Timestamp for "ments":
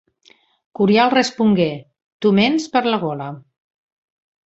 2.41-2.69